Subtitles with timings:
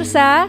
[0.00, 0.48] pemirsa,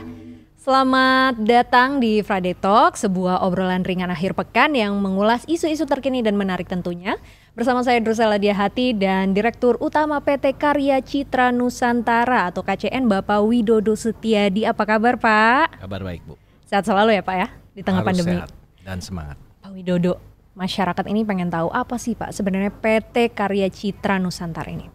[0.63, 6.39] selamat datang di Friday Talk, sebuah obrolan ringan akhir pekan yang mengulas isu-isu terkini dan
[6.39, 7.19] menarik tentunya.
[7.51, 13.91] Bersama saya Drusela Diahati dan Direktur Utama PT Karya Citra Nusantara atau KCN Bapak Widodo
[13.91, 14.63] Setiadi.
[14.63, 15.83] Apa kabar Pak?
[15.83, 16.39] Kabar baik Bu.
[16.63, 18.39] Sehat selalu ya Pak ya di tengah Harus pandemi.
[18.39, 18.49] sehat
[18.87, 19.35] dan semangat.
[19.35, 20.15] Pak Widodo,
[20.55, 24.87] masyarakat ini pengen tahu apa sih Pak sebenarnya PT Karya Citra Nusantara ini?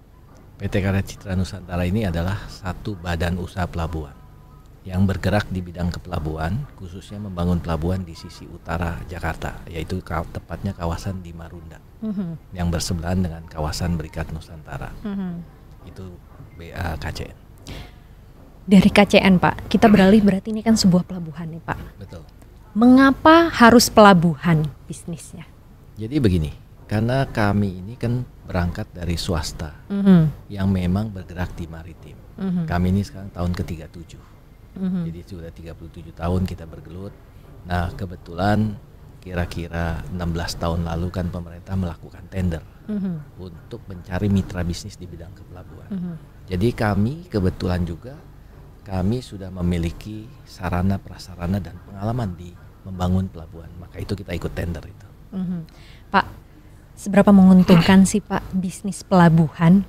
[0.57, 4.25] PT Karya Citra Nusantara ini adalah satu badan usaha pelabuhan
[4.87, 9.99] yang bergerak di bidang kepelabuhan, khususnya membangun pelabuhan di sisi utara Jakarta, yaitu
[10.31, 14.95] tepatnya kawasan di Marunda, Mhm, yang bersebelahan dengan kawasan Berikat Nusantara.
[15.03, 15.43] mhm.
[15.91, 16.15] Itu
[16.55, 17.35] BA KCN.
[18.67, 21.79] Dari KCN Pak, kita beralih berarti ini kan sebuah pelabuhan nih Pak.
[21.99, 22.23] Betul.
[22.75, 25.47] Mengapa harus pelabuhan bisnisnya?
[25.99, 26.51] Jadi begini,
[26.87, 32.15] karena kami ini kan berangkat dari swasta Mhm, yang memang bergerak di maritim.
[32.39, 34.36] mhm, Kami ini sekarang tahun ke-37.
[34.77, 35.03] Mhm.
[35.09, 37.13] Jadi sudah 37 tahun kita bergelut.
[37.67, 38.79] Nah, kebetulan
[39.19, 45.35] kira-kira 16 tahun lalu kan pemerintah melakukan tender Mhm, untuk mencari mitra bisnis di bidang
[45.35, 45.91] kepelabuhan.
[45.91, 46.15] mhm.
[46.47, 48.15] Jadi kami kebetulan juga
[48.87, 52.55] kami sudah memiliki sarana prasarana dan pengalaman di
[52.87, 53.67] membangun pelabuhan.
[53.83, 55.09] Maka itu kita ikut tender itu.
[55.35, 55.61] Mhm.
[56.15, 56.27] Pak,
[56.95, 59.83] seberapa menguntungkan sih Pak bisnis pelabuhan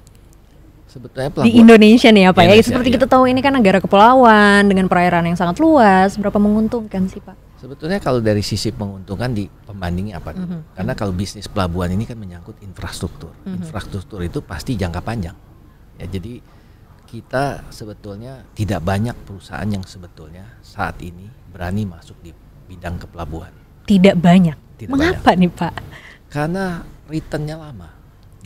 [0.88, 2.54] Sebetulnya di pelabuhan Indonesia nih ya Pak ya?
[2.64, 2.96] Seperti iya.
[2.96, 6.16] kita tahu ini kan negara kepulauan dengan perairan yang sangat luas.
[6.16, 7.36] Seberapa menguntungkan sih Pak?
[7.60, 10.48] Sebetulnya kalau dari sisi menguntungkan di pembandingnya apa dulu?
[10.48, 10.62] Mhm.
[10.80, 13.36] Karena kalau bisnis pelabuhan ini kan menyangkut infrastruktur.
[13.44, 13.68] Mhm.
[13.68, 15.36] Infrastruktur itu pasti jangka panjang.
[16.00, 16.40] Ya jadi
[17.08, 22.32] kita sebetulnya tidak banyak perusahaan yang sebetulnya saat ini berani masuk di
[22.70, 23.52] bidang kepelabuhan.
[23.84, 24.56] Tidak banyak.
[24.78, 25.74] Tidak Mengapa nih Pak?
[26.30, 27.97] Karena returnnya lama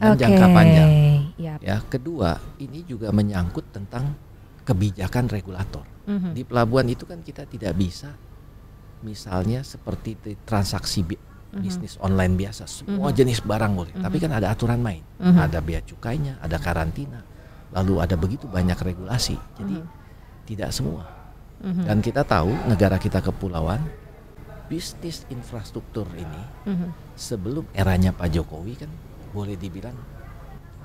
[0.01, 0.21] dan Oke.
[0.25, 0.91] jangka panjang.
[1.37, 1.53] Ya.
[1.61, 4.17] Ya, kedua, ini juga menyangkut tentang
[4.65, 5.85] kebijakan regulator.
[6.09, 6.33] Mhm.
[6.33, 8.17] Di pelabuhan itu kan kita tidak bisa
[9.01, 11.61] misalnya seperti di transaksi bi- Mhm.
[11.61, 13.93] bisnis online biasa, semua jenis barang boleh.
[13.93, 15.05] Tapi kan ada aturan main.
[15.19, 15.37] Mhm.
[15.37, 17.21] Ada bea cukainya, ada karantina.
[17.71, 19.37] Lalu ada begitu banyak regulasi.
[19.59, 19.77] Jadi
[20.47, 21.05] tidak semua.
[21.61, 21.85] Mhm.
[21.85, 23.85] Dan kita tahu negara kita kepulauan
[24.65, 26.89] bisnis infrastruktur ini Mhm.
[27.13, 28.91] sebelum eranya Pak Jokowi kan
[29.31, 29.95] boleh dibilang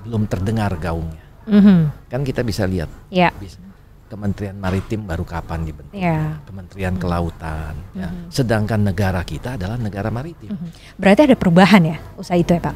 [0.01, 1.23] belum terdengar gaungnya.
[1.45, 2.07] Mhm.
[2.07, 3.31] Kan kita bisa lihat Ya.
[3.33, 3.59] bis-
[4.07, 5.91] Kementerian Maritim baru kapan dibentuk?
[5.91, 6.39] Ya.
[6.47, 7.75] Kementerian Kelautan.
[7.91, 8.07] ya.
[8.07, 8.31] Mhm.
[8.31, 10.47] Sedangkan negara kita adalah negara maritim.
[10.47, 10.95] Mhm.
[10.95, 12.75] Berarti ada perubahan ya usaha itu ya Pak?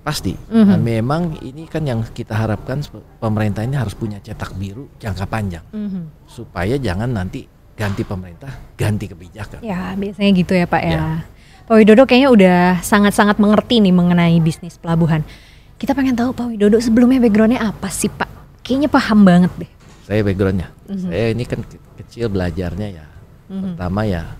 [0.00, 0.32] Pasti.
[0.32, 0.64] Mhm.
[0.66, 2.80] Dan memang ini kan yang kita harapkan
[3.20, 6.24] pemerintah ini harus punya cetak biru jangka panjang Mhm.
[6.24, 7.44] supaya jangan nanti
[7.76, 9.60] ganti pemerintah, ganti kebijakan.
[9.60, 10.92] Ya biasanya gitu ya Pak ya.
[10.92, 11.04] Ya.
[11.70, 15.22] Pak Widodo kayaknya udah sangat-sangat mengerti nih mengenai bisnis pelabuhan.
[15.78, 18.58] Kita pengen tahu Pak Widodo sebelumnya backgroundnya apa sih Pak?
[18.66, 19.70] Kayaknya paham banget deh.
[20.02, 21.06] Saya backgroundnya, Mhm.
[21.14, 23.06] saya ini kan ke- kecil belajarnya ya.
[23.46, 23.78] Mhm.
[23.78, 24.34] Pertama ya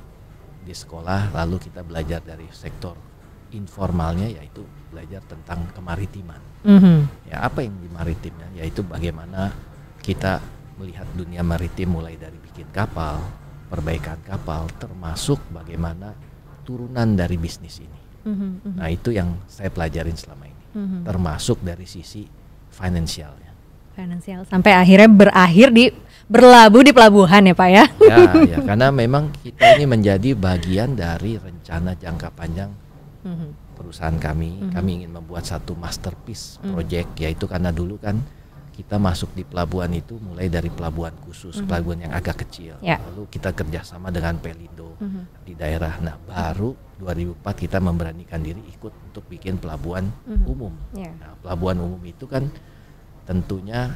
[0.67, 2.99] di sekolah, lalu kita belajar dari sektor
[3.55, 6.43] informalnya yaitu belajar tentang kemaritiman.
[6.67, 7.31] Mhm.
[7.31, 8.51] Ya apa yang di maritimnya?
[8.59, 9.55] Yaitu bagaimana
[10.03, 10.43] kita
[10.83, 13.23] melihat dunia maritim mulai dari bikin kapal,
[13.71, 16.11] perbaikan kapal, termasuk bagaimana
[16.71, 18.01] turunan dari bisnis ini.
[18.23, 18.49] Mhm.
[18.63, 18.77] Mhm.
[18.79, 20.99] Nah itu yang saya pelajarin selama ini, Mhm.
[21.03, 22.23] termasuk dari sisi
[22.71, 23.51] finansialnya.
[23.99, 25.91] Finansial sampai akhirnya berakhir di
[26.31, 27.85] berlabuh di pelabuhan ya Pak ya.
[28.07, 28.19] Ya,
[28.55, 32.71] ya karena memang kita ini menjadi bagian dari rencana jangka panjang
[33.27, 33.75] Mhm.
[33.75, 34.63] perusahaan kami.
[34.63, 34.71] Mhm.
[34.71, 36.71] Kami ingin membuat satu masterpiece Mhm.
[36.71, 38.23] project yaitu karena dulu kan
[38.71, 41.67] kita masuk di pelabuhan itu mulai dari pelabuhan khusus, Mhm.
[41.69, 42.79] pelabuhan yang agak kecil.
[42.81, 42.97] Ya.
[43.13, 45.45] Lalu kita kerjasama dengan Pelindo Mhm.
[45.45, 46.01] di daerah.
[46.01, 50.45] Nah, baru 2004 kita memberanikan diri ikut untuk bikin pelabuhan Mhm.
[50.49, 50.73] umum.
[50.97, 51.13] Ya.
[51.19, 52.49] Nah, pelabuhan umum itu kan
[53.29, 53.95] tentunya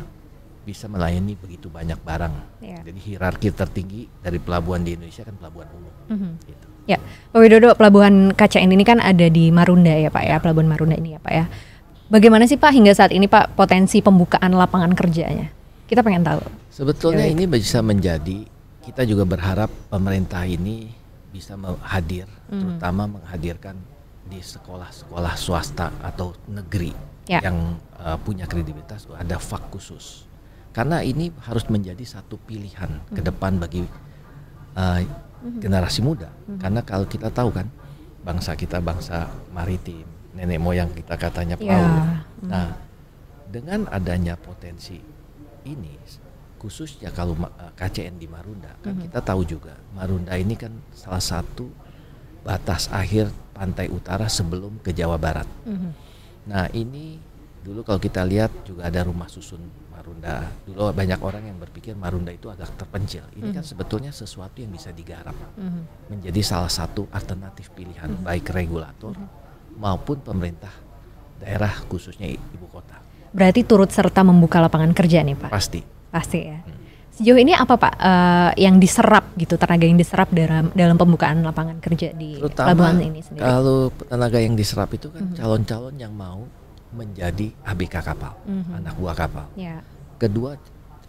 [0.64, 2.34] bisa melayani begitu banyak barang.
[2.64, 2.80] Ya.
[2.80, 5.94] Jadi hierarki tertinggi dari pelabuhan di Indonesia kan pelabuhan umum.
[6.08, 6.30] Mhm.
[6.48, 6.66] Gitu.
[6.84, 7.00] Ya,
[7.32, 11.16] Pak Widodo, pelabuhan KCN ini kan ada di Marunda ya Pak ya, pelabuhan Marunda ini
[11.16, 11.44] ya Pak ya.
[12.12, 15.48] Bagaimana sih Pak hingga saat ini Pak potensi pembukaan lapangan kerjanya?
[15.89, 16.41] Kita pengen tahu.
[16.68, 18.45] Sebetulnya Ya, ini bisa menjadi
[18.84, 20.92] kita juga berharap pemerintah ini
[21.33, 22.60] bisa hadir, Mhm.
[22.60, 23.74] terutama menghadirkan
[24.28, 26.92] di sekolah-sekolah swasta atau negeri
[27.24, 27.41] Ya.
[27.41, 30.28] yang uh, punya kredibilitas ada fak khusus.
[30.77, 33.27] Karena ini harus menjadi satu pilihan ke Mhm.
[33.33, 33.84] depan bagi
[34.77, 35.01] uh,
[35.60, 36.28] generasi muda.
[36.60, 37.68] Karena kalau kita tahu kan
[38.24, 40.04] bangsa kita bangsa maritim,
[40.34, 41.63] nenek moyang kita katanya Ya.
[41.63, 41.95] pelaut.
[42.42, 42.48] Mhm.
[42.51, 42.69] Nah,
[43.48, 44.98] dengan adanya potensi
[45.65, 45.95] ini
[46.59, 49.03] khususnya kalau eh, KCN di Marunda kan Mhm.
[49.09, 51.69] kita tahu juga Marunda ini kan salah satu
[52.41, 55.47] batas akhir pantai utara sebelum ke Jawa Barat.
[55.65, 55.91] Mhm.
[56.51, 57.33] Nah, ini
[57.65, 59.57] Dulu kalau kita lihat juga ada rumah susun
[59.89, 60.53] Marunda.
[60.69, 63.25] Dulu banyak orang yang berpikir Marunda itu agak terpencil.
[63.33, 66.13] Ini kan sebetulnya sesuatu yang bisa digarap Mhm.
[66.13, 69.16] menjadi salah satu alternatif pilihan baik regulator
[69.76, 70.72] maupun pemerintah
[71.38, 72.97] daerah khususnya ibu kota.
[73.34, 75.50] Berarti turut serta membuka lapangan kerja nih Pak.
[75.50, 75.82] Pasti.
[76.09, 76.59] Pasti ya.
[77.15, 81.78] Sejauh ini apa Pak eh, yang diserap gitu tenaga yang diserap dalam dalam pembukaan lapangan
[81.78, 83.42] kerja di Terutama pelabuhan ini sendiri?
[83.42, 86.42] kalau tenaga yang diserap itu kan calon-calon yang mau
[86.94, 88.70] menjadi ABK kapal, Mhm.
[88.78, 89.47] anak buah kapal.
[89.54, 89.82] Ya.
[90.15, 90.54] Kedua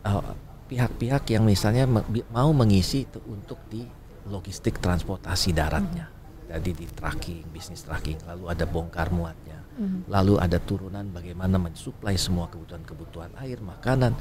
[0.01, 0.33] uh,
[0.65, 1.85] pihak-pihak yang misalnya
[2.29, 3.85] mau mengisi itu untuk di
[4.25, 6.09] logistik transportasi daratnya.
[6.55, 9.59] Jadi di tracking, bisnis tracking, lalu ada bongkar muatnya.
[9.75, 10.07] Mhm.
[10.07, 14.15] Lalu ada turunan bagaimana mensuplai semua kebutuhan-kebutuhan air, makanan.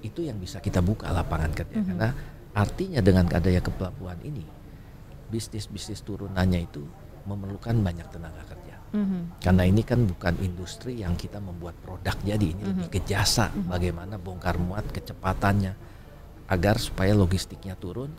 [0.00, 2.08] Itu yang bisa kita buka lapangan kerja karena
[2.54, 4.46] artinya dengan adanya kepelabuhan ini
[5.30, 6.82] bisnis-bisnis turunannya itu
[7.28, 8.76] memerlukan banyak tenaga kerja.
[8.90, 9.38] Mhm.
[9.38, 14.18] Karena ini kan bukan industri yang kita membuat produk jadi ini lebih ke jasa bagaimana
[14.18, 15.74] bongkar muat kecepatannya
[16.50, 18.10] agar supaya logistiknya turun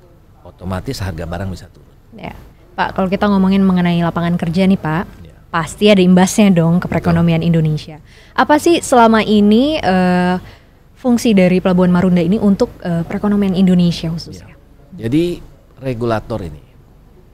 [0.47, 1.97] otomatis harga barang bisa turun.
[2.15, 2.35] Ya.
[2.71, 5.35] Pak, kalau kita ngomongin mengenai lapangan kerja nih Pak, Ya.
[5.51, 7.99] pasti ada imbasnya dong ke perekonomian Indonesia.
[8.31, 10.35] Apa sih selama ini eh,
[10.95, 14.55] fungsi dari Pelabuhan Marunda ini untuk eh, perekonomian Indonesia khususnya?
[14.95, 15.39] Jadi
[15.81, 16.63] regulator ini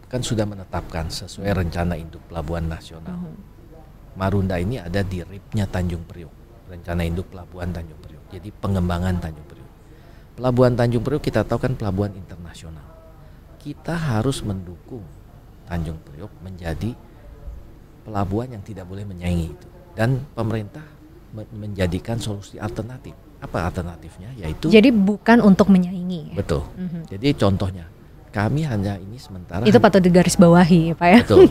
[0.07, 3.28] kan sudah menetapkan sesuai rencana induk pelabuhan nasional.
[4.18, 6.34] Marunda ini ada di RIP-nya Tanjung Priok,
[6.74, 8.24] rencana induk pelabuhan Tanjung Priok.
[8.34, 9.69] Jadi pengembangan Tanjung Priok.
[10.39, 12.81] Pelabuhan Tanjung Priok kita tahu kan pelabuhan internasional.
[13.62, 15.04] Kita harus mendukung
[15.67, 16.95] Tanjung Priok menjadi
[18.01, 19.67] pelabuhan yang tidak boleh menyaingi itu.
[19.91, 20.83] Dan pemerintah
[21.29, 23.11] men- menjadikan solusi alternatif.
[23.37, 24.33] Apa alternatifnya?
[24.35, 26.33] Yaitu Jadi bukan untuk menyaingi.
[26.33, 26.35] ya?
[26.35, 26.63] betul.
[26.73, 27.01] Mhm.
[27.07, 27.85] Jadi contohnya
[28.29, 31.19] kami hanya ini sementara Itu patut digarisbawahi ya Pak ya.
[31.21, 31.41] Betul.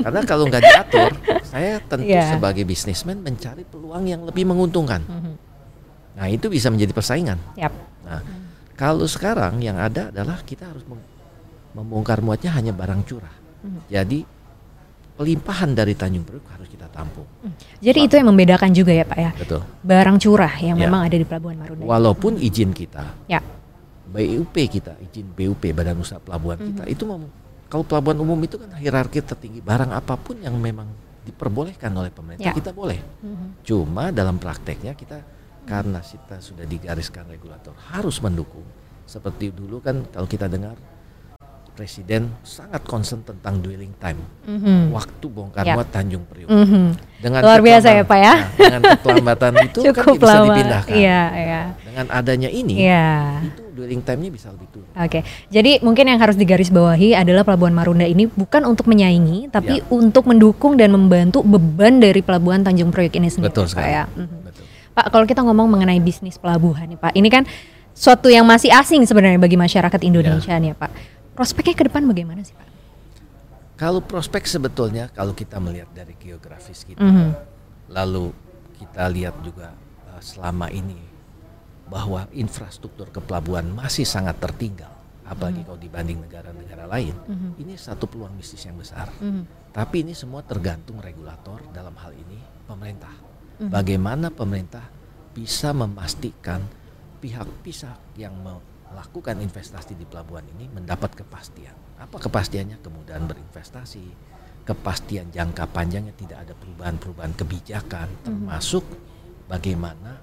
[0.00, 1.10] Karena kalau nggak diatur,
[1.52, 2.32] saya tentu Iya.
[2.32, 5.02] sebagai bisnismen mencari peluang yang lebih menguntungkan.
[5.02, 5.32] Mhm.
[6.16, 7.38] Nah itu bisa menjadi persaingan.
[7.54, 7.74] Yap.
[8.02, 8.22] Nah
[8.72, 11.04] kalau sekarang yang ada adalah kita harus mem-
[11.74, 13.34] membongkar muatnya hanya barang curah.
[13.66, 13.80] Mhm.
[13.88, 14.18] Jadi
[15.12, 17.24] pelimpahan dari Tanjung Priok harus kita tampung.
[17.78, 19.30] Jadi itu yang membedakan juga ya Pak ya.
[19.34, 19.60] Betul.
[19.80, 20.84] Barang curah yang Ya.
[20.86, 21.82] memang ada di Pelabuhan Marunda.
[21.82, 23.40] Walaupun izin kita, Ya.
[24.06, 27.32] BUP kita, izin BUP Badan Usaha Pelabuhan kita itu mem-
[27.66, 30.86] kalau pelabuhan umum itu kan hierarki tertinggi barang apa pun yang memang
[31.26, 32.54] diperbolehkan oleh pemerintah Ya.
[32.54, 33.02] kita boleh.
[33.18, 33.66] Mhm.
[33.66, 35.18] Cuma dalam prakteknya kita
[35.66, 38.62] karena kita sudah digariskan regulator harus mendukung.
[39.02, 40.78] Seperti dulu kan kalau kita dengar
[41.76, 44.90] presiden sangat concern tentang dwelling time, Mhm.
[44.90, 45.76] waktu bongkar Ya.
[45.76, 46.48] muat Tanjung Priok.
[46.48, 46.84] Mhm.
[47.16, 48.32] Dengan Luar biasa ya, Pak ya.
[48.32, 50.44] Nah, dengan keterlambatan itu kan Cukup bisa lama.
[50.48, 50.96] dipindahkan.
[50.96, 51.60] Iya, iya.
[51.78, 53.08] Dengan adanya ini, Iya.
[53.44, 54.88] itu dwelling time-nya bisa lebih turun.
[54.90, 59.84] Oke, jadi mungkin yang harus digarisbawahi adalah Pelabuhan Marunda ini bukan untuk menyaingi, tapi Ya.
[59.88, 63.52] untuk mendukung dan membantu beban dari Pelabuhan Tanjung Priok ini sendiri.
[63.52, 63.92] Betul Pak, sekali.
[63.92, 64.04] ya.
[64.08, 64.36] Mhm.
[64.42, 64.64] Betul.
[64.90, 67.44] Pak, kalau kita ngomong mengenai bisnis pelabuhan nih Pak, ini kan
[67.92, 70.90] suatu yang masih asing sebenarnya bagi masyarakat Indonesia nih ya Pak.
[71.36, 72.68] Prospeknya ke depan bagaimana sih Pak?
[73.76, 77.28] Kalau prospek sebetulnya kalau kita melihat dari geografis kita, Mhm.
[77.92, 78.32] lalu
[78.80, 79.76] kita lihat juga
[80.08, 80.96] uh, selama ini
[81.86, 84.90] bahwa infrastruktur kepelabuhan masih sangat tertinggal,
[85.28, 87.12] apalagi kalau dibanding negara-negara lain.
[87.28, 87.50] Mhm.
[87.60, 89.12] Ini satu peluang bisnis yang besar.
[89.20, 89.70] Mhm.
[89.76, 93.12] Tapi ini semua tergantung regulator dalam hal ini pemerintah.
[93.60, 93.68] Mhm.
[93.68, 94.88] Bagaimana pemerintah
[95.36, 96.64] bisa memastikan
[97.20, 98.32] pihak-pihak yang
[98.92, 101.74] melakukan investasi di pelabuhan ini mendapat kepastian.
[101.98, 102.78] Apa kepastiannya?
[102.80, 104.04] Kemudahan berinvestasi,
[104.66, 108.82] kepastian jangka panjangnya tidak ada perubahan-perubahan kebijakan, termasuk
[109.46, 110.18] bagaimana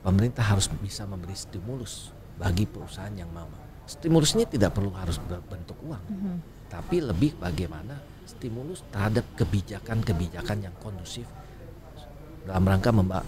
[0.00, 3.48] pemerintah harus bisa memberi stimulus bagi perusahaan yang mau.
[3.84, 6.36] Stimulus ini tidak perlu harus berbentuk uang, Mhm.
[6.72, 11.26] tapi lebih bagaimana stimulus terhadap kebijakan-kebijakan yang kondusif
[12.46, 13.20] dalam rangka memba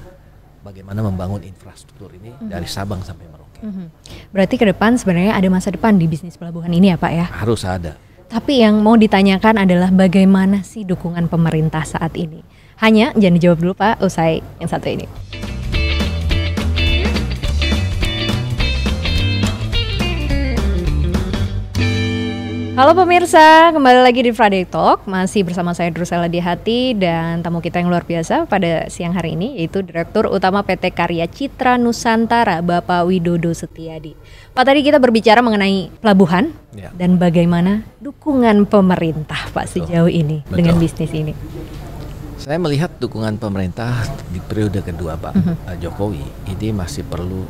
[0.64, 3.60] bagaimana membangun infrastruktur ini dari Sabang sampai Merauke.
[3.60, 3.86] Mhm.
[4.32, 7.26] Berarti ke depan sebenarnya ada masa depan di bisnis pelabuhan ini ya Pak ya.
[7.28, 8.00] Harus ada.
[8.32, 12.40] Tapi yang mau ditanyakan adalah bagaimana sih dukungan pemerintah saat ini?
[12.80, 15.06] Hanya jangan dijawab dulu Pak, usai yang satu ini.
[22.74, 27.78] Halo pemirsa, kembali lagi di Friday Talk Masih bersama saya Drusela Dihati Dan tamu kita
[27.78, 33.06] yang luar biasa pada siang hari ini Yaitu Direktur Utama PT Karya Citra Nusantara Bapak
[33.06, 34.18] Widodo Setiadi
[34.58, 36.90] Pak tadi kita berbicara mengenai pelabuhan Ya.
[36.90, 39.86] Dan bagaimana dukungan pemerintah Pak Betul.
[39.86, 40.58] sejauh ini Betul.
[40.58, 41.30] dengan bisnis ini
[42.42, 44.02] Saya melihat dukungan pemerintah
[44.34, 47.46] di periode kedua Pak uh, Jokowi ini masih perlu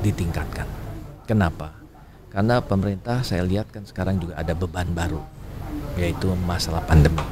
[0.00, 0.64] ditingkatkan.
[1.28, 1.73] Kenapa?
[2.34, 5.22] Karena pemerintah saya lihat kan sekarang juga ada beban baru
[5.94, 7.22] yaitu masalah pandemi.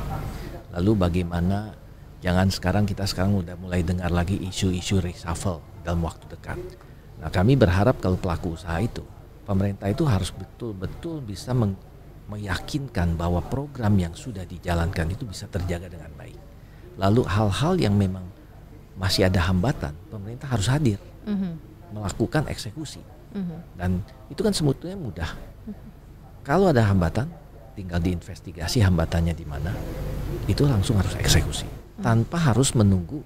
[0.70, 1.74] Lalu bagaimana
[2.22, 6.54] Jangan sekarang kita sekarang udah mulai dengar lagi isu-isu reshuffle dalam waktu dekat.
[7.18, 9.02] Nah, kami berharap kalau pelaku usaha itu,
[9.42, 11.50] pemerintah itu harus betul-betul bisa
[12.30, 16.38] meyakinkan bahwa program yang sudah dijalankan itu bisa terjaga dengan baik.
[16.94, 18.22] Lalu hal-hal yang memang
[18.94, 21.52] masih ada hambatan, pemerintah harus hadir mm -hmm.
[21.90, 23.02] melakukan eksekusi.
[23.32, 23.58] Mm -hmm.
[23.76, 23.90] Dan
[24.28, 25.30] itu kan sebetulnya mudah.
[25.32, 25.88] Mm -hmm.
[26.44, 27.28] Kalau ada hambatan,
[27.72, 29.72] tinggal diinvestigasi hambatannya di mana,
[30.48, 32.02] itu langsung harus eksekusi mm -hmm.
[32.04, 33.20] tanpa harus menunggu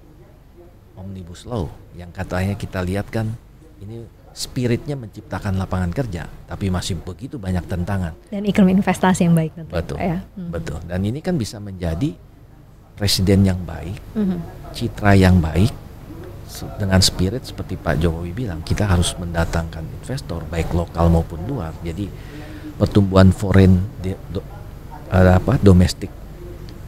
[0.97, 3.29] omnibus law yang katanya kita lihat kan
[3.77, 4.01] ini
[4.37, 8.13] spiritnya menciptakan lapangan kerja, tapi masih begitu banyak tentangan.
[8.29, 9.49] Dan iklim investasi yang baik.
[9.57, 10.21] Tentu, betul, ya.
[10.21, 10.49] hmm.
[10.53, 10.77] betul.
[10.85, 12.13] Dan ini kan bisa menjadi
[12.93, 14.37] presiden yang baik, hmm.
[14.77, 15.73] citra yang baik,
[16.77, 21.75] dengan spirit seperti Pak Jokowi bilang, kita harus mendatangkan investor baik lokal maupun luar.
[21.83, 22.07] Jadi
[22.77, 24.41] pertumbuhan foreign di, do,
[25.11, 26.09] apa domestik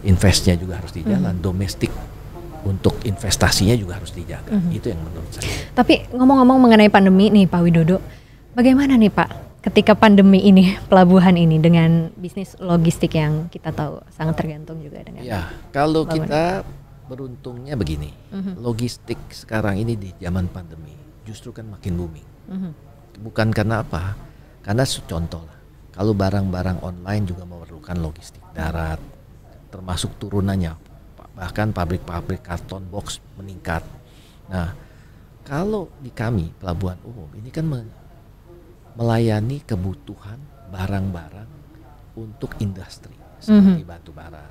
[0.06, 1.44] investnya juga harus di jalan, hmm.
[1.44, 1.92] domestik
[2.64, 4.52] untuk investasinya juga harus dijaga.
[4.52, 4.76] Mm -hmm.
[4.76, 5.48] Itu yang menurut saya.
[5.72, 8.04] Tapi ngomong-ngomong mengenai pandemi nih Pak Widodo,
[8.52, 14.40] bagaimana nih Pak ketika pandemi ini pelabuhan ini dengan bisnis logistik yang kita tahu sangat
[14.40, 16.64] tergantung juga dengan Ya, kalau kita
[17.10, 18.14] beruntungnya begini.
[18.30, 18.54] Mm -hmm.
[18.62, 20.94] Logistik sekarang ini di zaman pandemi
[21.26, 22.30] justru kan makin booming.
[22.46, 22.72] Mm -hmm.
[23.26, 24.14] Bukan karena apa?
[24.62, 25.60] Karena contoh lah.
[25.90, 29.02] Kalau barang-barang online juga memerlukan logistik darat
[29.70, 30.74] termasuk turunannya
[31.40, 33.80] bahkan pabrik-pabrik karton box meningkat.
[34.52, 34.76] Nah,
[35.48, 37.64] kalau di kami pelabuhan umum ini kan
[39.00, 40.36] melayani kebutuhan
[40.68, 41.48] barang-barang
[42.20, 43.88] untuk industri seperti mm -hmm.
[43.88, 44.44] batu bara,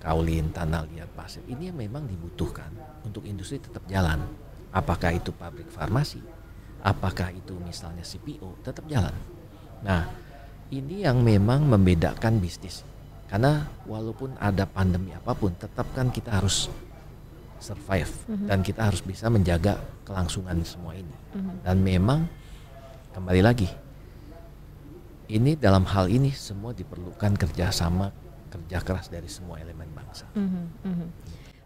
[0.00, 1.44] kaulin, tanah liat, pasir.
[1.46, 2.72] Ini yang memang dibutuhkan
[3.04, 4.24] untuk industri tetap jalan.
[4.72, 6.24] Apakah itu pabrik farmasi,
[6.80, 9.12] apakah itu misalnya CPO, tetap jalan.
[9.84, 10.08] Nah,
[10.72, 12.86] ini yang memang membedakan bisnis
[13.30, 16.66] karena walaupun ada pandemi apa pun, tetap kan kita harus
[17.62, 18.48] survive mm-hmm.
[18.50, 21.14] dan kita harus bisa menjaga kelangsungan semua ini.
[21.38, 21.56] Mm-hmm.
[21.62, 22.20] Dan memang
[23.14, 23.70] kembali lagi,
[25.30, 28.10] ini dalam hal ini semua diperlukan kerjasama
[28.50, 30.26] kerja keras dari semua elemen bangsa.
[30.34, 30.64] Mm-hmm.
[30.84, 31.08] Mm-hmm.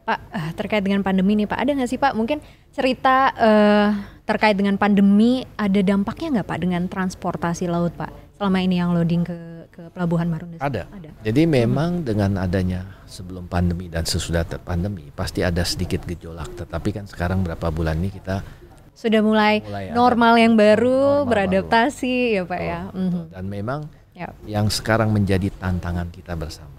[0.04, 2.44] Pak uh, terkait dengan pandemi nih Pak, ada nggak sih Pak mungkin
[2.76, 3.88] cerita uh,
[4.28, 9.24] terkait dengan pandemi ada dampaknya nggak Pak dengan transportasi laut Pak selama ini yang loading
[9.24, 10.62] ke ke pelabuhan Marunda?
[10.62, 10.86] Ada.
[10.86, 11.10] ada.
[11.26, 12.04] Jadi memang hmm.
[12.06, 16.46] dengan adanya sebelum pandemi dan sesudah pandemi pasti ada sedikit gejolak.
[16.54, 18.46] Tetapi kan sekarang berapa bulan ini kita
[18.94, 22.36] sudah mulai, mulai normal yang baru beradaptasi baru.
[22.38, 22.80] ya Pak ya.
[22.86, 23.02] Betul.
[23.02, 23.22] Mhm.
[23.34, 23.80] Dan memang
[24.14, 24.32] yep.
[24.46, 26.73] yang sekarang menjadi tantangan kita bersama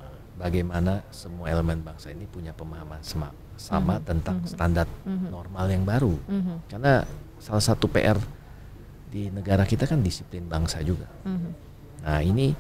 [0.46, 4.06] bagaimana semua elemen bangsa ini punya pemahaman sama, sama mm-hmm.
[4.06, 4.54] tentang mm-hmm.
[4.54, 5.30] standar mm-hmm.
[5.34, 6.14] normal yang baru.
[6.14, 6.58] Mm-hmm.
[6.70, 7.02] Karena
[7.42, 8.22] salah satu PR
[9.10, 11.10] di negara kita kan disiplin bangsa juga.
[11.26, 11.52] Mm-hmm.
[12.06, 12.54] Nah ini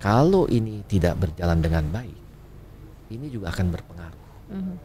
[0.00, 2.20] kalau ini tidak berjalan dengan baik,
[3.12, 4.24] ini juga akan berpengaruh.
[4.52, 4.76] Mm -hmm.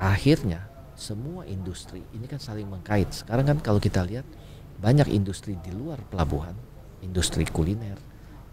[0.00, 0.60] Akhirnya
[0.96, 3.12] semua industri ini kan saling mengkait.
[3.12, 4.24] Sekarang kan kalau kita lihat
[4.80, 6.56] banyak industri di luar pelabuhan,
[7.04, 8.00] industri kuliner,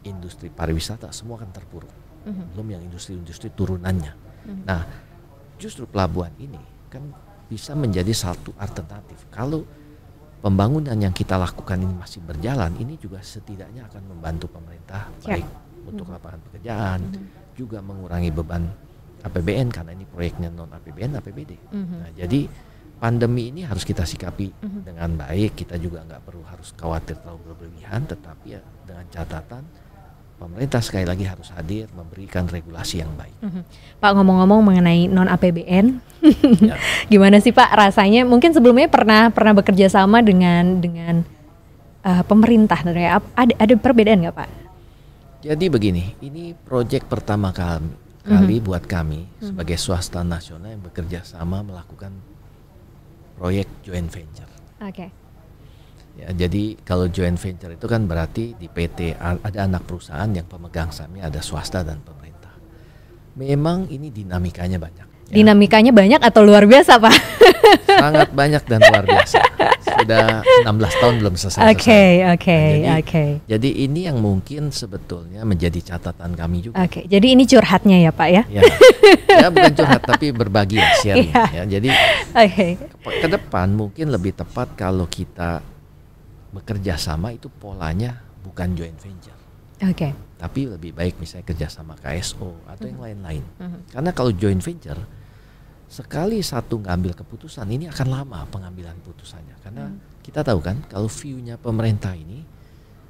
[0.03, 2.10] industri pariwisata semua akan terpuruk.
[2.21, 2.45] Mm -hmm.
[2.53, 4.13] Belum yang industri-industri turunannya.
[4.13, 4.63] Mm -hmm.
[4.65, 4.81] Nah,
[5.61, 6.59] justru pelabuhan ini
[6.89, 7.05] kan
[7.51, 9.27] bisa menjadi satu alternatif.
[9.27, 9.67] Kalau
[10.41, 15.37] pembangunan yang kita lakukan ini masih berjalan, ini juga setidaknya akan membantu pemerintah ya.
[15.37, 15.47] baik
[15.85, 16.15] untuk hmm.
[16.17, 17.25] lapangan pekerjaan, hmm.
[17.53, 18.63] juga mengurangi beban
[19.21, 21.51] APBN karena ini proyeknya non APBN APBD.
[21.69, 22.01] Hmm.
[22.01, 22.49] Nah, jadi
[22.97, 24.81] pandemi ini harus kita sikapi hmm.
[24.81, 25.61] dengan baik.
[25.61, 29.63] Kita juga nggak perlu harus khawatir terlalu berlebihan, tetapi ya dengan catatan
[30.41, 33.37] pemerintah sekali lagi harus hadir memberikan regulasi yang baik.
[33.45, 33.63] Mm-hmm.
[34.01, 36.01] Pak ngomong-ngomong mengenai non APBN,
[36.65, 36.75] ya.
[37.13, 38.25] gimana sih Pak rasanya?
[38.25, 41.21] Mungkin sebelumnya pernah pernah bekerja sama dengan dengan
[42.01, 44.49] uh, pemerintah, ada ada perbedaan nggak Pak?
[45.45, 48.67] Jadi begini, ini proyek pertama kali kali mm -hmm.
[48.69, 49.45] buat kami -hmm.
[49.53, 52.13] sebagai swasta nasional yang bekerja sama melakukan
[53.37, 54.49] proyek joint venture.
[54.81, 54.89] Oke.
[54.93, 55.20] Okay.
[56.11, 60.91] Ya, jadi kalau joint venture itu kan berarti di PT ada anak perusahaan yang pemegang
[60.91, 62.51] sahamnya ada swasta dan pemerintah.
[63.39, 65.07] Memang ini dinamikanya banyak.
[65.31, 65.35] Ya.
[65.39, 67.15] Dinamikanya banyak atau luar biasa, Pak?
[67.87, 69.39] Sangat banyak dan luar biasa
[70.01, 71.61] sudah 16 tahun belum selesai.
[71.73, 73.25] Oke, oke, nah, oke.
[73.45, 76.75] Jadi ini yang mungkin sebetulnya menjadi catatan kami juga.
[76.81, 78.43] Oke, okay, jadi ini curhatnya ya Pak ya?
[78.49, 78.61] Ya,
[79.27, 81.49] ya bukan curhat tapi berbagi ya, sharing yeah.
[81.53, 81.63] ya.
[81.67, 81.89] Jadi
[82.33, 82.71] okay.
[83.01, 85.61] ke depan mungkin lebih tepat kalau kita
[86.51, 89.35] bekerja sama itu polanya bukan joint venture.
[89.81, 89.95] Oke.
[89.95, 90.11] Okay.
[90.37, 93.43] Tapi lebih baik misalnya kerjasama KSO atau yang lain-lain.
[93.57, 93.81] Mm -hmm.
[93.91, 95.01] Karena kalau joint venture
[95.91, 100.23] sekali satu ngambil keputusan ini akan lama pengambilan putusannya karena hmm.
[100.23, 102.47] kita tahu kan kalau view-nya pemerintah ini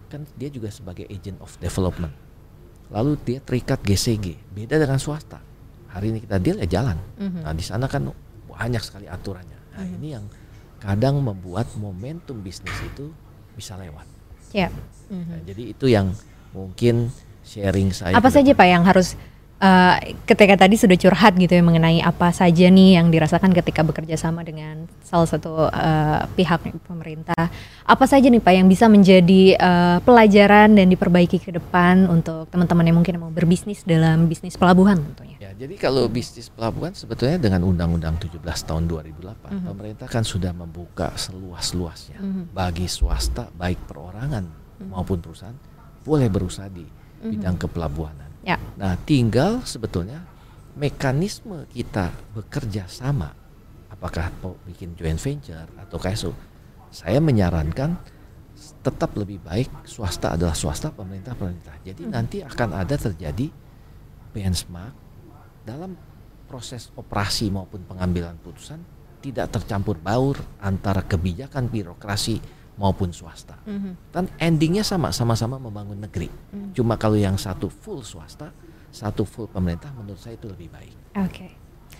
[0.09, 2.09] kan dia juga sebagai agent of development
[2.89, 5.37] lalu dia terikat GCG beda dengan swasta
[5.93, 7.45] hari ini kita deal ya jalan hmm.
[7.45, 8.09] nah di sana kan
[8.61, 9.57] banyak sekali aturannya.
[9.73, 10.25] Nah ini yang
[10.77, 13.09] kadang membuat momentum bisnis itu
[13.55, 14.05] bisa lewat.
[14.51, 14.67] Ya.
[15.11, 16.11] Nah, jadi itu yang
[16.55, 17.11] mungkin
[17.43, 18.15] sharing saya.
[18.15, 19.15] Apa saja Pak yang harus
[19.61, 24.17] eh, ketika tadi sudah curhat gitu ya mengenai apa saja nih yang dirasakan ketika bekerja
[24.17, 27.45] sama dengan salah satu eh, pihak pemerintah.
[27.85, 32.89] Apa saja nih Pak yang bisa menjadi eh, pelajaran dan diperbaiki ke depan untuk teman-teman
[32.89, 35.37] yang mungkin mau berbisnis dalam bisnis pelabuhan tentunya.
[35.37, 39.65] Ya, jadi kalau bisnis pelabuhan sebetulnya dengan Undang-Undang 17 tahun 2008, Mhm.
[39.69, 42.43] pemerintah kan sudah membuka seluas-luasnya Mhm.
[42.55, 44.45] bagi swasta baik perorangan
[44.81, 44.89] Mhm.
[44.89, 45.53] maupun perusahaan
[46.01, 47.29] boleh berusaha di Mhm.
[47.29, 48.30] bidang kepelabuhanan.
[48.41, 48.57] Ya.
[48.77, 50.25] Nah, tinggal sebetulnya
[50.73, 53.35] mekanisme kita bekerja sama
[53.91, 56.31] apakah mau bikin joint venture atau KSO.
[56.89, 57.95] Saya menyarankan
[58.81, 61.75] tetap lebih baik swasta adalah swasta, pemerintah pemerintah.
[61.85, 62.11] Jadi Mhm.
[62.11, 63.49] nanti akan ada terjadi
[64.31, 64.93] benchmark
[65.65, 65.93] dalam
[66.49, 68.81] proses operasi maupun pengambilan putusan
[69.21, 72.41] tidak tercampur baur antara kebijakan birokrasi
[72.81, 73.61] maupun swasta.
[73.69, 74.09] Mhm.
[74.09, 76.33] Dan endingnya sama, sama-sama membangun negeri.
[76.49, 76.73] Hmm.
[76.73, 78.49] Cuma kalau yang satu full swasta,
[78.89, 80.95] satu full pemerintah, menurut saya itu lebih baik.
[81.21, 81.47] Oke.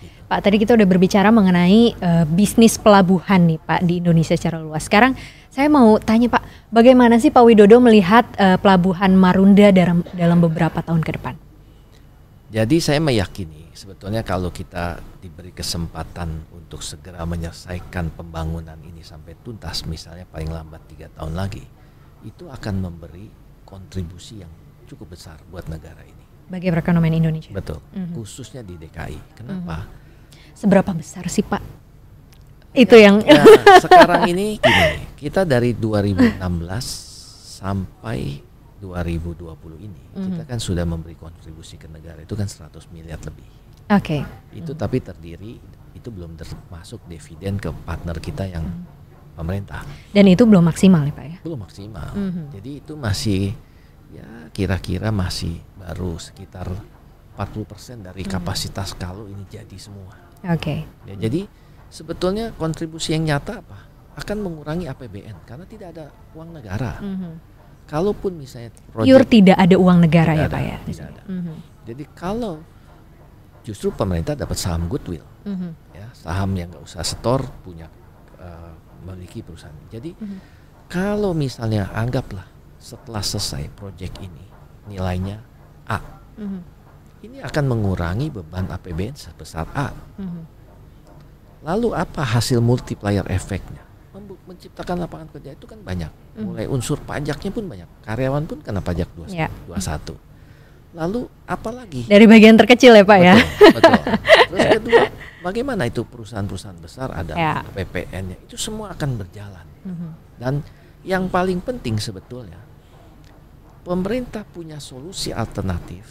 [0.01, 0.17] Gitu.
[0.25, 4.89] Pak, tadi kita udah berbicara mengenai eh, bisnis pelabuhan nih Pak di Indonesia secara luas.
[4.89, 5.13] Sekarang
[5.53, 10.81] saya mau tanya Pak, bagaimana sih Pak Widodo melihat eh, pelabuhan Marunda dalam dalam beberapa
[10.81, 11.35] tahun ke depan?
[12.51, 19.88] Jadi saya meyakini sebetulnya kalau kita diberi kesempatan untuk segera menyelesaikan pembangunan ini sampai tuntas,
[19.88, 21.63] misalnya paling lambat tiga tahun lagi,
[22.27, 23.31] itu akan memberi
[23.63, 24.51] kontribusi yang
[24.84, 26.51] cukup besar buat negara ini.
[26.51, 27.55] Bagi perekonomian Indonesia.
[27.55, 28.20] Betul, Mhm.
[28.20, 29.39] khususnya di DKI.
[29.39, 29.88] Kenapa?
[30.51, 31.63] Seberapa besar sih Pak?
[32.75, 33.39] Itu yang Ya,
[33.88, 36.84] sekarang ini gini, kita dari 2016
[37.63, 38.43] sampai
[38.81, 40.50] 2020 ini, kita Mhm.
[40.50, 43.45] kan sudah memberi kontribusi ke negara itu kan 100 miliar lebih.
[43.88, 44.25] Oke.
[44.51, 45.61] Itu tapi terdiri
[45.93, 48.65] itu belum termasuk dividen ke partner kita yang
[49.38, 49.85] pemerintah.
[50.09, 51.37] Dan itu belum maksimal ya Pak ya?
[51.46, 52.09] Belum maksimal.
[52.17, 52.44] Mhm.
[52.57, 53.41] Jadi itu masih
[54.11, 56.67] ya kira-kira masih baru sekitar
[57.37, 58.31] 40% dari Mhm.
[58.31, 60.11] kapasitas kalau ini jadi semua.
[60.48, 60.83] Oke.
[61.05, 61.46] Ya, jadi
[61.87, 63.87] sebetulnya kontribusi yang nyata apa?
[64.20, 67.00] Akan mengurangi APBN karena tidak ada uang negara.
[67.00, 67.31] Mhm.
[67.85, 70.77] Kalaupun misalnya Pure proyek tidak ada uang negara ya ada, Pak ya?
[70.87, 71.22] tidak ada.
[71.27, 71.55] Mhm.
[71.81, 72.61] jadi kalau
[73.61, 75.70] justru pemerintah dapat saham goodwill, Mhm.
[75.91, 77.89] ya saham yang nggak usah setor punya
[78.41, 78.74] eh,
[79.05, 79.74] memiliki perusahaan.
[79.85, 80.37] Jadi Mhm.
[80.87, 82.50] kalau misalnya anggaplah
[82.81, 84.46] setelah selesai proyek ini
[84.87, 85.46] nilainya
[85.85, 86.01] A,
[86.41, 86.59] Mhm.
[87.22, 89.94] ini akan mengurangi beban APBN sebesar A.
[90.17, 90.41] Mhm.
[91.61, 93.85] Lalu apa hasil multiplier efeknya?
[94.46, 96.11] Menciptakan lapangan kerja itu kan banyak.
[96.35, 96.44] Mhm.
[96.44, 97.89] Mulai unsur pajaknya pun banyak.
[98.03, 99.35] Karyawan pun kena pajak 21.
[99.35, 99.48] Ya.
[99.67, 100.17] 21.
[100.91, 102.03] Lalu apa lagi?
[102.03, 103.35] Dari bagian terkecil ya Pak ya?
[103.39, 103.94] Betul, betul.
[104.51, 105.03] Terus kedua,
[105.39, 107.63] bagaimana itu perusahaan-perusahaan besar ada Ya.
[107.63, 109.67] PPN-nya itu semua akan berjalan.
[109.87, 110.09] Mhm.
[110.35, 110.53] Dan
[111.07, 112.59] yang paling penting sebetulnya
[113.81, 116.05] pemerintah punya solusi alternatif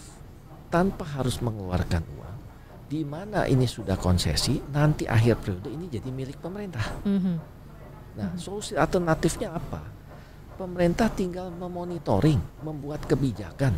[0.73, 2.37] tanpa harus mengeluarkan uang.
[2.91, 6.83] Di mana ini sudah konsesi, nanti akhir periode ini jadi milik pemerintah.
[7.07, 7.60] Mhm.
[8.21, 9.81] Nah, solusi alternatifnya apa?
[10.55, 13.73] Pemerintah tinggal memonitoring, membuat kebijakan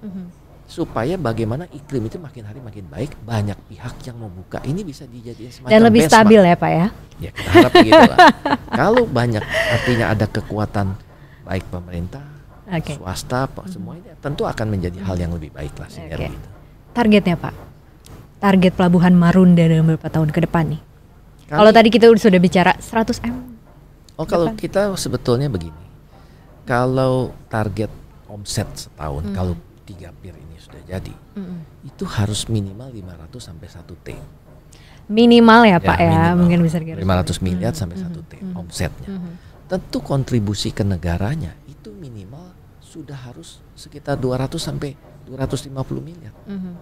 [0.00, 0.32] Mhm.
[0.64, 4.64] supaya bagaimana iklim itu makin hari makin baik, banyak pihak yang membuka.
[4.64, 6.16] Ini bisa dijadikan semacam Dan lebih benchmark.
[6.24, 6.86] stabil ya Pak ya?
[7.20, 8.18] Ya kita harap begitu lah.
[8.72, 10.86] Kalau banyak artinya ada kekuatan
[11.44, 12.24] baik pemerintah,
[12.64, 12.96] Oke.
[12.96, 16.32] swasta, apa semua ini tentu akan menjadi hal yang lebih baik lah sinergi Oke.
[16.32, 16.48] itu.
[16.92, 17.54] Targetnya Pak?
[18.40, 20.80] Target pelabuhan Marunda dalam beberapa tahun ke depan nih?
[21.46, 23.51] Kalau tadi kita udah sudah bicara 100 M.
[24.14, 24.58] oh kalau depan.
[24.58, 25.84] kita sebetulnya begini,
[26.64, 27.90] kalau target
[28.26, 29.34] omset setahun, Hmm.
[29.34, 31.86] kalau tiga pir ini sudah jadi, Mhm.
[31.86, 34.14] itu harus minimal 500 sampai 1 T.
[35.04, 36.32] Minimal ya Pak ya, minimal.
[36.38, 38.28] mungkin bisa digaris 500 miliar sampai 1 Mhm.
[38.28, 38.54] T Mhm.
[38.56, 39.08] omsetnya.
[39.10, 39.32] Mhm.
[39.66, 44.94] Tentu kontribusi ke negaranya itu minimal sudah harus sekitar 200 sampai
[45.24, 46.32] 250 miliar.
[46.46, 46.72] Mhm.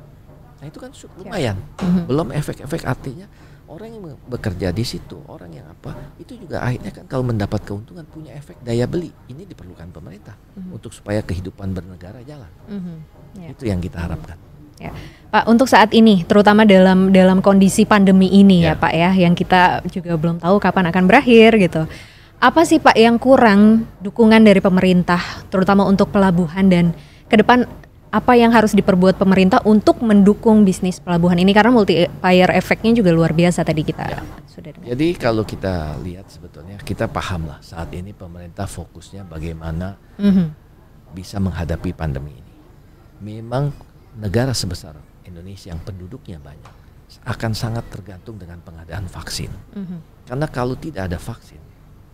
[0.61, 1.09] Nah itu kan Ya.
[1.17, 1.57] lumayan.
[1.81, 2.03] Mhm.
[2.05, 3.27] Belum efek-efek artinya
[3.71, 8.03] orang yang bekerja di situ, orang yang apa, itu juga akhirnya kan kalau mendapat keuntungan
[8.03, 9.15] punya efek daya beli.
[9.31, 10.75] Ini diperlukan pemerintah Mhm.
[10.75, 12.51] untuk supaya kehidupan bernegara jalan.
[12.67, 12.97] Mhm.
[13.39, 13.49] Ya.
[13.55, 14.35] Itu yang kita harapkan.
[14.83, 14.91] Ya.
[15.31, 18.75] Pak, untuk saat ini, terutama dalam dalam kondisi pandemi ini ya.
[18.75, 18.81] Ya.
[18.81, 21.85] Pak ya, yang kita juga belum tahu kapan akan berakhir gitu.
[22.41, 25.21] Apa sih Pak yang kurang dukungan dari pemerintah,
[25.53, 26.97] terutama untuk pelabuhan dan
[27.29, 27.69] ke depan
[28.11, 33.31] apa yang harus diperbuat pemerintah untuk mendukung bisnis pelabuhan ini karena multiplier efeknya juga luar
[33.31, 34.21] biasa tadi kita Ya.
[34.51, 34.87] sudah dengar.
[34.91, 40.47] Jadi kalau kita lihat sebetulnya kita paham lah saat ini pemerintah fokusnya bagaimana Mhm.
[41.15, 42.55] bisa menghadapi pandemi ini.
[43.23, 43.71] Memang
[44.19, 46.75] negara sebesar Indonesia yang penduduknya banyak,
[47.27, 49.51] akan sangat tergantung dengan pengadaan vaksin.
[49.75, 49.99] Mm-hmm.
[50.27, 51.59] Karena kalau tidak ada vaksin,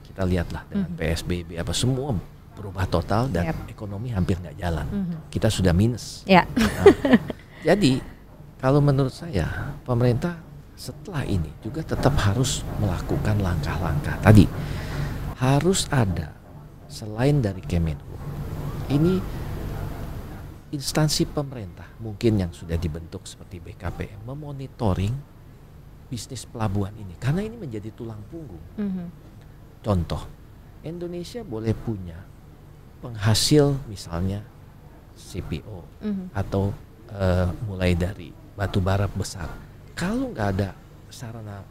[0.05, 1.01] kita lihatlah dengan mm-hmm.
[1.01, 2.17] PSBB apa semua
[2.57, 3.69] berubah total dan yep.
[3.69, 4.87] ekonomi hampir nggak jalan.
[4.89, 5.19] Mm-hmm.
[5.29, 6.25] Kita sudah minus.
[6.25, 6.49] Yeah.
[6.57, 6.89] Nah,
[7.69, 8.01] jadi
[8.57, 10.41] kalau menurut saya pemerintah
[10.77, 14.45] setelah ini juga tetap harus melakukan langkah-langkah tadi
[15.41, 16.37] harus ada
[16.85, 18.13] selain dari Kemenhu
[18.93, 19.17] ini
[20.77, 25.17] instansi pemerintah mungkin yang sudah dibentuk seperti BKPM memonitoring
[26.07, 28.63] bisnis pelabuhan ini karena ini menjadi tulang punggung.
[28.79, 29.07] Mm -hmm.
[29.83, 30.23] Contoh,
[30.87, 32.19] Indonesia boleh punya
[33.01, 34.41] penghasil misalnya
[35.17, 36.27] CPO mm -hmm.
[36.33, 36.73] atau
[37.13, 39.49] uh, mulai dari batu bara besar.
[39.97, 40.77] Kalau nggak ada
[41.09, 41.65] sarana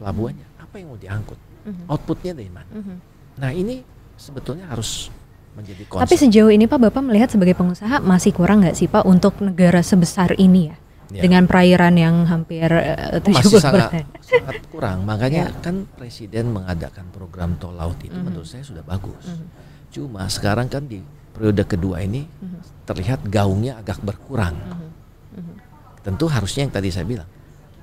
[0.00, 1.38] pelabuhannya, apa yang mau diangkut?
[1.64, 1.92] Mm -hmm.
[1.92, 2.70] Outputnya dari mana?
[2.72, 2.96] Mm -hmm.
[3.38, 3.84] Nah ini
[4.16, 5.12] sebetulnya harus
[5.54, 6.02] menjadi konsep.
[6.06, 9.80] Tapi sejauh ini Pak Bapak melihat sebagai pengusaha masih kurang nggak sih Pak untuk negara
[9.84, 10.76] sebesar ini ya?
[11.08, 11.24] Ya.
[11.24, 15.08] Dengan perairan yang hampir uh, masih sangat, sangat kurang.
[15.08, 15.60] Makanya ya.
[15.64, 18.24] kan Presiden mengadakan program tol laut itu mm -hmm.
[18.28, 19.24] menurut saya sudah bagus.
[19.24, 19.48] Mm -hmm.
[19.88, 21.00] Cuma sekarang kan di
[21.32, 22.60] periode kedua ini mm -hmm.
[22.84, 24.54] terlihat gaungnya agak berkurang.
[24.54, 25.56] Mm -hmm.
[26.04, 27.28] Tentu harusnya yang tadi saya bilang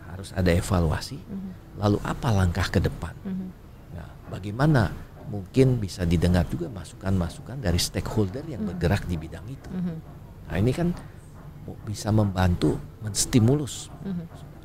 [0.09, 1.19] harus ada evaluasi.
[1.75, 3.11] Lalu apa langkah ke depan?
[3.91, 4.87] Nah, bagaimana
[5.27, 9.69] mungkin bisa didengar juga masukan-masukan dari stakeholder yang bergerak di bidang itu.
[10.45, 10.93] Nah ini kan
[11.83, 13.89] bisa membantu menstimulus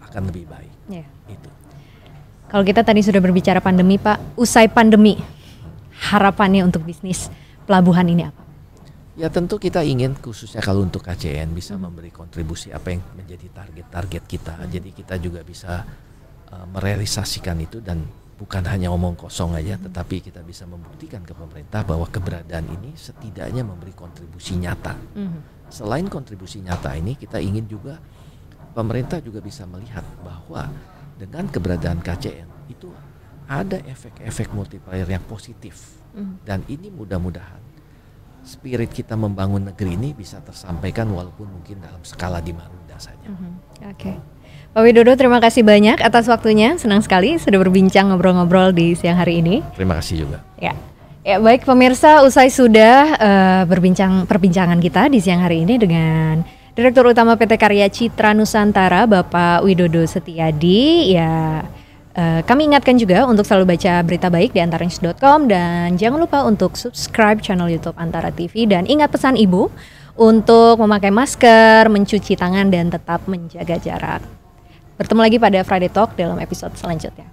[0.05, 0.75] akan lebih baik.
[0.91, 1.09] Yeah.
[1.31, 1.51] Itu.
[2.51, 5.15] Kalau kita tadi sudah berbicara pandemi, Pak, usai pandemi,
[6.11, 7.31] harapannya untuk bisnis
[7.65, 8.43] pelabuhan ini apa?
[9.19, 11.83] Ya tentu kita ingin khususnya kalau untuk KCN bisa hmm.
[11.87, 14.55] memberi kontribusi apa yang menjadi target-target kita.
[14.59, 14.71] Hmm.
[14.71, 15.87] Jadi kita juga bisa
[16.51, 18.03] uh, merealisasikan itu dan
[18.41, 23.61] bukan hanya omong kosong aja, tetapi kita bisa membuktikan ke pemerintah bahwa keberadaan ini setidaknya
[23.61, 24.97] memberi kontribusi nyata.
[25.13, 25.69] Mm.
[25.69, 28.01] Selain kontribusi nyata ini, kita ingin juga
[28.73, 30.73] pemerintah juga bisa melihat bahwa
[31.21, 32.89] dengan keberadaan KCN itu
[33.45, 36.47] ada efek-efek multiplier yang positif, mm.
[36.47, 37.61] dan ini mudah-mudahan
[38.41, 43.29] spirit kita membangun negeri ini bisa tersampaikan walaupun mungkin dalam skala di Marunda saja.
[43.29, 43.53] Mm -hmm.
[43.93, 44.01] Oke.
[44.01, 44.17] Okay.
[44.71, 46.79] Pak Widodo terima kasih banyak atas waktunya.
[46.79, 49.67] Senang sekali sudah berbincang ngobrol-ngobrol di siang hari ini.
[49.75, 50.39] Terima kasih juga.
[50.63, 50.79] Ya.
[51.21, 56.41] Ya baik pemirsa, usai sudah uh, berbincang perbincangan kita di siang hari ini dengan
[56.73, 61.19] Direktur Utama PT Karya Citra Nusantara Bapak Widodo Setiadi.
[61.19, 61.67] Ya
[62.17, 66.75] uh, kami ingatkan juga untuk selalu baca berita baik di antarnews.com dan jangan lupa untuk
[66.75, 69.71] subscribe channel YouTube Antara TV dan ingat pesan Ibu
[70.21, 74.21] untuk memakai masker, mencuci tangan dan tetap menjaga jarak.
[75.01, 77.25] Bertemu lagi pada Friday Talk dalam episode selanjutnya.